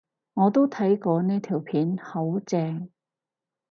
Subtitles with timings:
[0.33, 2.89] 我都睇過呢條片，好正